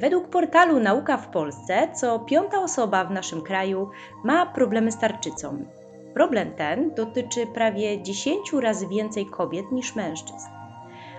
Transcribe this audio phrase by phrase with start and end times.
[0.00, 3.90] Według portalu Nauka w Polsce co piąta osoba w naszym kraju
[4.24, 5.64] ma problemy z tarczycą.
[6.14, 10.48] Problem ten dotyczy prawie 10 razy więcej kobiet niż mężczyzn.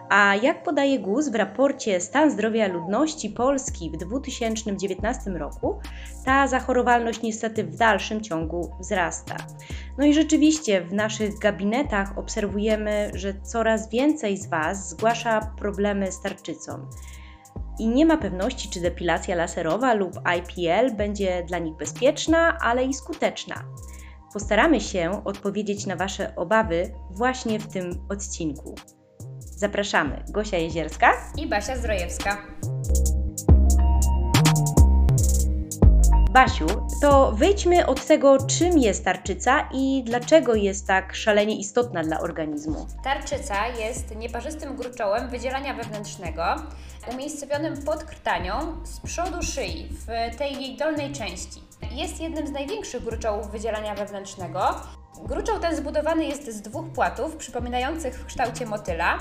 [0.10, 5.80] A jak podaje GUS w raporcie Stan zdrowia ludności Polski w 2019 roku,
[6.26, 9.36] ta zachorowalność niestety w dalszym ciągu wzrasta.
[9.98, 16.22] No i rzeczywiście w naszych gabinetach obserwujemy, że coraz więcej z Was zgłasza problemy z
[16.22, 16.86] tarczycą.
[17.80, 22.94] I nie ma pewności, czy depilacja laserowa lub IPL będzie dla nich bezpieczna, ale i
[22.94, 23.56] skuteczna.
[24.34, 28.76] Postaramy się odpowiedzieć na Wasze obawy właśnie w tym odcinku.
[29.40, 32.38] Zapraszamy Gosia Jezierska i Basia Zdrojewska.
[36.36, 36.66] Basiu,
[37.02, 42.88] to wyjdźmy od tego, czym jest tarczyca i dlaczego jest tak szalenie istotna dla organizmu.
[43.04, 46.44] Tarczyca jest nieparzystym gruczołem wydzielania wewnętrznego,
[47.14, 49.90] umiejscowionym pod krtanią z przodu szyi,
[50.34, 51.62] w tej jej dolnej części.
[51.92, 54.76] Jest jednym z największych gruczołów wydzielania wewnętrznego
[55.24, 59.18] Gruczoł ten zbudowany jest z dwóch płatów przypominających w kształcie motyla.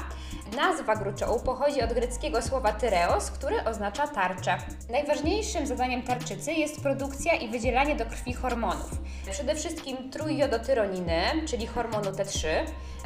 [0.57, 4.59] Nazwa gruczołu pochodzi od greckiego słowa tyreos, który oznacza tarczę.
[4.91, 8.91] Najważniejszym zadaniem tarczycy jest produkcja i wydzielanie do krwi hormonów.
[9.31, 12.47] Przede wszystkim trójjodotyroniny, czyli hormonu T3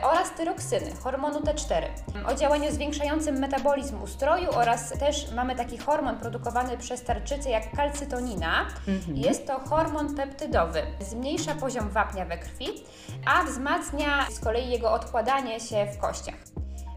[0.03, 1.83] oraz tyroksyny, hormonu T4.
[2.27, 8.67] O działaniu zwiększającym metabolizm ustroju oraz też mamy taki hormon produkowany przez tarczycę jak kalcytonina.
[8.89, 9.17] Mhm.
[9.17, 10.83] Jest to hormon peptydowy.
[11.01, 12.78] Zmniejsza poziom wapnia we krwi,
[13.27, 16.49] a wzmacnia z kolei jego odkładanie się w kościach.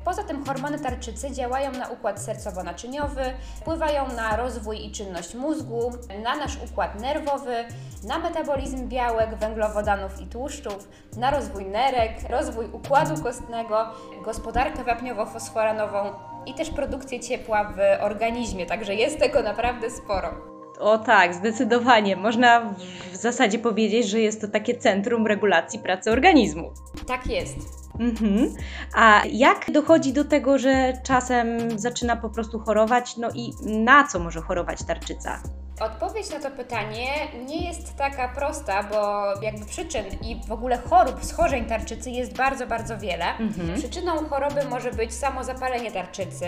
[0.06, 5.92] Poza tym hormony tarczycy działają na układ sercowo-naczyniowy, wpływają na rozwój i czynność mózgu,
[6.23, 7.66] na nasz układ nerwowy,
[8.04, 13.86] na metabolizm białek, węglowodanów i tłuszczów, na rozwój nerek, rozwój układu kostnego,
[14.26, 16.14] gospodarkę wapniowo-fosforanową
[16.45, 20.51] i też produkcję ciepła w organizmie, także jest tego naprawdę sporo.
[20.82, 22.16] O tak, zdecydowanie.
[22.16, 22.74] Można
[23.11, 26.72] w zasadzie powiedzieć, że jest to takie centrum regulacji pracy organizmu.
[27.08, 27.58] Tak jest.
[28.00, 28.54] Mhm.
[28.95, 33.17] A jak dochodzi do tego, że czasem zaczyna po prostu chorować?
[33.17, 35.44] No i na co może chorować tarczyca?
[35.81, 37.08] Odpowiedź na to pytanie
[37.45, 42.67] nie jest taka prosta, bo jakby przyczyn i w ogóle chorób, schorzeń tarczycy jest bardzo,
[42.67, 43.25] bardzo wiele.
[43.37, 43.77] Mhm.
[43.77, 46.45] Przyczyną choroby może być samo zapalenie tarczycy,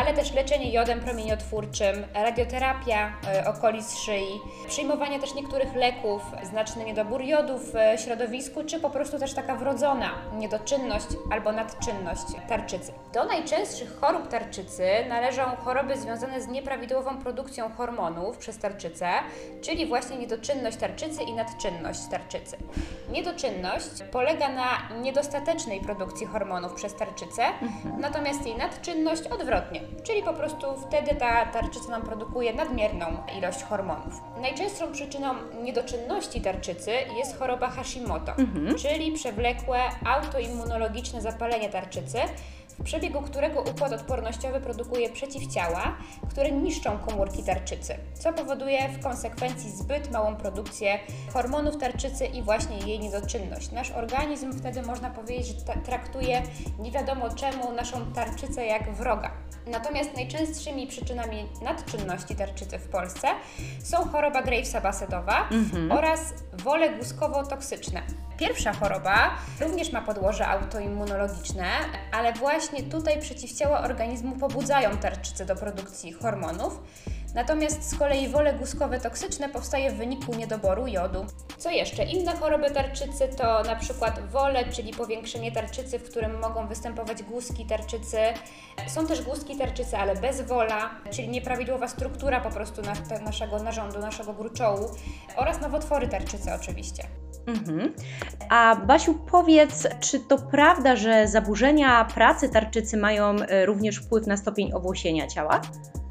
[0.00, 3.12] ale też leczenie jodem promieniotwórczym, radioterapia
[3.42, 7.72] y, okolic szyi, przyjmowanie też niektórych leków, znaczny niedobór jodu w
[8.04, 12.92] środowisku, czy po prostu też taka wrodzona niedoczynność albo nadczynność tarczycy.
[13.12, 19.10] Do najczęstszych chorób tarczycy należą choroby związane z nieprawidłową produkcją hormonów przez tarczycę,
[19.62, 22.56] czyli właśnie niedoczynność tarczycy i nadczynność tarczycy.
[23.12, 24.68] Niedoczynność polega na
[25.02, 28.00] niedostatecznej produkcji hormonów przez tarczycę, mhm.
[28.00, 33.06] natomiast jej nadczynność odwrotnie, czyli po prostu wtedy ta tarczyca nam produkuje nadmierną
[33.38, 34.20] ilość hormonów.
[34.40, 38.78] Najczęstszą przyczyną niedoczynności tarczycy jest choroba Hashimoto, mhm.
[38.78, 42.18] czyli przewlekłe autoimmunologiczne zapalenie tarczycy,
[42.78, 45.96] w przebiegu którego układ odpornościowy produkuje przeciwciała,
[46.30, 50.98] które niszczą komórki tarczycy, co powoduje w konsekwencji zbyt małą produkcję
[51.32, 53.70] hormonów tarczycy i właśnie jej niedoczynność.
[53.72, 56.42] Nasz organizm wtedy można powiedzieć, że traktuje
[56.78, 59.30] nie wiadomo czemu naszą tarczycę jak wroga.
[59.66, 63.28] Natomiast najczęstszymi przyczynami nadczynności tarczycy w Polsce
[63.82, 65.92] są choroba Gravesa basedowa mhm.
[65.92, 66.20] oraz
[66.52, 68.02] wole guskowo-toksyczne.
[68.38, 69.30] Pierwsza choroba
[69.60, 71.64] również ma podłoże autoimmunologiczne,
[72.12, 76.80] ale właśnie tutaj przeciwciała organizmu pobudzają tarczycę do produkcji hormonów.
[77.34, 81.26] Natomiast z kolei wole guskowe toksyczne powstaje w wyniku niedoboru jodu.
[81.58, 82.04] Co jeszcze?
[82.04, 87.66] Inne choroby tarczycy to na przykład wole, czyli powiększenie tarczycy, w którym mogą występować guzki
[87.66, 88.18] tarczycy.
[88.86, 92.82] Są też guzki tarczycy, ale bez wola, czyli nieprawidłowa struktura po prostu
[93.24, 94.90] naszego narządu, naszego gruczołu
[95.36, 97.04] oraz nowotwory tarczycy oczywiście.
[97.46, 97.94] Mhm.
[98.50, 104.36] A Basiu, powiedz, czy to prawda, że zaburzenia pracy tarczycy mają e, również wpływ na
[104.36, 105.60] stopień owłosienia ciała?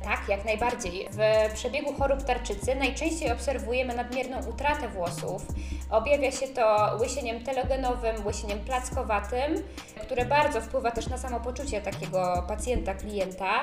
[0.04, 1.08] Tak, jak najbardziej.
[1.12, 5.46] W przebiegu chorób tarczycy najczęściej obserwujemy nadmierną utratę włosów.
[5.90, 9.64] Objawia się to łysieniem telogenowym, łysieniem plackowatym,
[10.02, 13.62] które bardzo wpływa też na samopoczucie takiego pacjenta, klienta,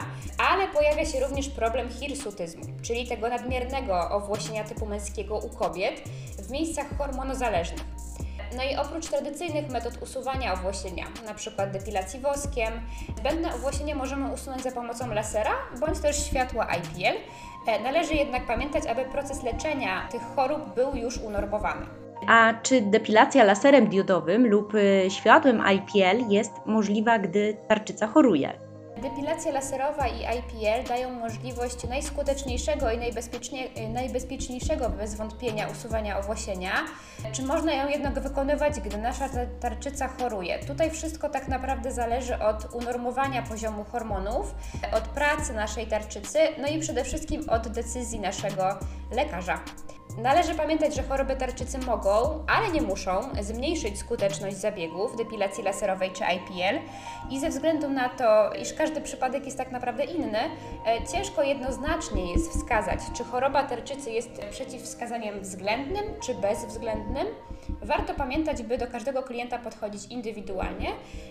[0.50, 6.02] ale pojawia się również problem hirsutyzmu, czyli tego nadmiernego owłosienia typu męskiego u kobiet
[6.38, 7.99] w miejscach hormonozależnych.
[8.56, 11.66] No i oprócz tradycyjnych metod usuwania owłosienia, np.
[11.66, 12.72] depilacji woskiem,
[13.18, 15.50] zbędne owłosienie możemy usunąć za pomocą lasera
[15.80, 17.18] bądź też światła IPL.
[17.66, 21.86] E, należy jednak pamiętać, aby proces leczenia tych chorób był już unormowany.
[22.26, 28.69] A czy depilacja laserem diodowym lub y, światłem IPL jest możliwa, gdy tarczyca choruje?
[28.96, 32.98] Depilacja laserowa i IPL dają możliwość najskuteczniejszego i
[33.88, 36.72] najbezpieczniejszego bez wątpienia usuwania owłosienia.
[37.32, 39.28] Czy można ją jednak wykonywać, gdy nasza
[39.60, 40.58] tarczyca choruje?
[40.58, 44.54] Tutaj wszystko tak naprawdę zależy od unormowania poziomu hormonów,
[44.92, 48.78] od pracy naszej tarczycy, no i przede wszystkim od decyzji naszego
[49.10, 49.60] lekarza.
[50.18, 56.24] Należy pamiętać, że choroby tarczycy mogą, ale nie muszą zmniejszyć skuteczność zabiegów depilacji laserowej czy
[56.24, 56.78] IPL
[57.30, 62.32] i ze względu na to, iż każdy przypadek jest tak naprawdę inny, e, ciężko jednoznacznie
[62.32, 67.26] jest wskazać, czy choroba tarczycy jest przeciwwskazaniem względnym czy bezwzględnym.
[67.82, 70.88] Warto pamiętać, by do każdego klienta podchodzić indywidualnie,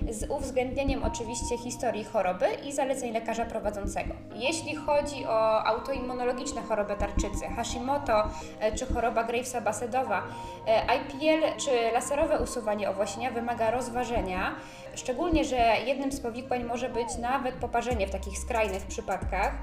[0.10, 4.14] z uwzględnieniem oczywiście historii choroby i zaleceń lekarza prowadzącego.
[4.36, 8.24] Jeśli chodzi o autoimmunologiczne choroby tarczycy, Hashimoto
[8.60, 10.24] e, czy choroba Gravesa basedowa,
[10.68, 14.56] e, IPL czy laserowe usuwanie owłosienia wymaga rozważenia,
[14.96, 19.54] szczególnie, że jednym z powikłań może być nawet poparzenie w takich skrajnych przypadkach.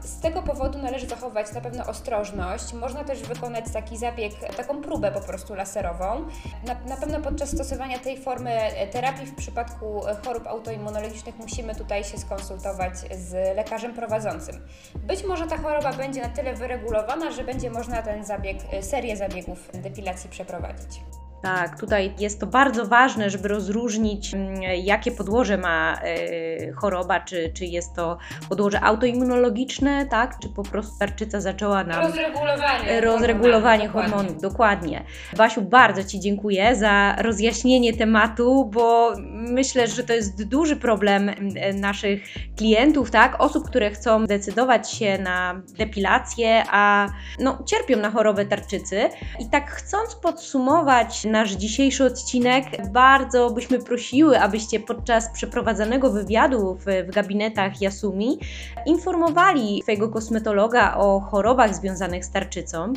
[0.00, 2.72] Z tego powodu należy zachować na pewno ostrożność.
[2.72, 6.26] Można też wykonać taki zabieg, taką próbę po prostu laserową.
[6.66, 8.58] Na, na pewno podczas stosowania tej formy
[8.92, 14.60] terapii w przypadku chorób autoimmunologicznych musimy tutaj się skonsultować z lekarzem prowadzącym.
[14.94, 18.31] Być może ta choroba będzie na tyle wyregulowana, że będzie można ten zabieg,
[18.80, 21.00] serię zabiegów depilacji przeprowadzić.
[21.42, 27.52] Tak, tutaj jest to bardzo ważne, żeby rozróżnić, mm, jakie podłoże ma e, choroba, czy,
[27.54, 28.18] czy jest to
[28.48, 32.06] podłoże autoimmunologiczne, tak, czy po prostu tarczyca zaczęła nam.
[32.06, 33.00] Rozregulowanie.
[33.00, 35.04] Rozregulowanie hormonów, dokładnie.
[35.36, 41.80] Basiu, bardzo Ci dziękuję za rozjaśnienie tematu, bo myślę, że to jest duży problem mm,
[41.80, 42.22] naszych
[42.56, 49.08] klientów, tak, osób, które chcą decydować się na depilację, a no, cierpią na chorobę tarczycy.
[49.40, 56.84] I tak chcąc podsumować, nasz dzisiejszy odcinek, bardzo byśmy prosiły, abyście podczas przeprowadzanego wywiadu w,
[57.08, 58.38] w gabinetach Yasumi
[58.86, 62.92] informowali swojego kosmetologa o chorobach związanych z tarczycą.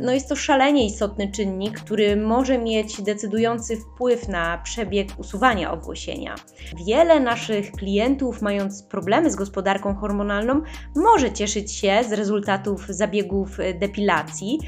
[0.00, 6.34] No jest to szalenie istotny czynnik, który może mieć decydujący wpływ na przebieg usuwania owłosienia.
[6.86, 10.62] Wiele naszych klientów, mając problemy z gospodarką hormonalną,
[10.96, 14.58] może cieszyć się z rezultatów zabiegów depilacji,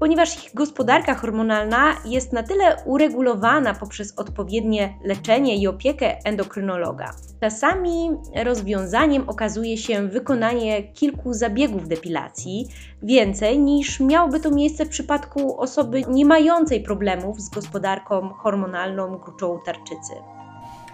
[0.00, 7.10] ponieważ ich gospodarka hormonalna jest na tyle uregulowana poprzez odpowiednie leczenie i opiekę endokrynologa.
[7.40, 8.10] Czasami
[8.44, 12.68] rozwiązaniem okazuje się wykonanie kilku zabiegów depilacji,
[13.02, 19.60] więcej niż miałoby to miejsce w przypadku osoby nie mającej problemów z gospodarką hormonalną gruczołu
[19.66, 20.12] tarczycy.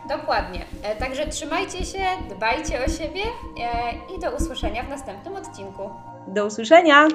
[0.08, 0.64] Dokładnie.
[0.82, 2.04] E, także trzymajcie się,
[2.36, 5.90] dbajcie o siebie e, i do usłyszenia w następnym odcinku.
[6.28, 7.08] Do usłyszenia!